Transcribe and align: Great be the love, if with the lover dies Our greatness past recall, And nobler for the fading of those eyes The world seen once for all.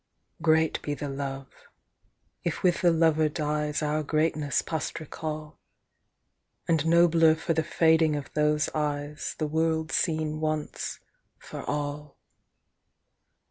Great 0.41 0.81
be 0.81 0.95
the 0.95 1.07
love, 1.09 1.47
if 2.43 2.63
with 2.63 2.81
the 2.81 2.89
lover 2.89 3.29
dies 3.29 3.83
Our 3.83 4.01
greatness 4.01 4.63
past 4.63 4.99
recall, 4.99 5.59
And 6.67 6.87
nobler 6.87 7.35
for 7.35 7.53
the 7.53 7.61
fading 7.61 8.15
of 8.15 8.33
those 8.33 8.67
eyes 8.73 9.35
The 9.37 9.45
world 9.45 9.91
seen 9.91 10.39
once 10.39 10.99
for 11.37 11.61
all. 11.61 12.17